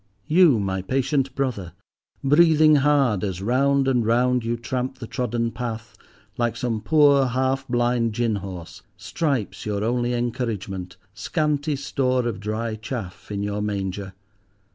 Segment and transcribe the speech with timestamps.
[0.25, 1.73] You, my patient brother,
[2.23, 5.95] breathing hard as round and round you tramp the trodden path,
[6.39, 12.73] like some poor half blind gin horse, stripes your only encouragement, scanty store of dry
[12.77, 14.13] chaff in your manger!